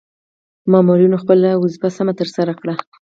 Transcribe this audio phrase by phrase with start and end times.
[0.71, 2.73] مامورنیو خپله دنده سمه ترسره کړه.